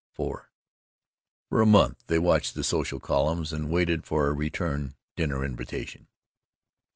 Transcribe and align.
IV 0.19 0.37
For 1.51 1.61
a 1.61 1.65
month 1.67 2.05
they 2.07 2.17
watched 2.17 2.55
the 2.55 2.63
social 2.63 2.99
columns, 2.99 3.53
and 3.53 3.69
waited 3.69 4.03
for 4.03 4.25
a 4.29 4.33
return 4.33 4.95
dinner 5.15 5.45
invitation. 5.45 6.07